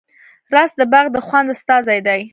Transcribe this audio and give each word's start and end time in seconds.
رس 0.53 0.71
د 0.79 0.81
باغ 0.91 1.05
د 1.15 1.17
خوند 1.27 1.47
استازی 1.55 1.99
دی 2.07 2.21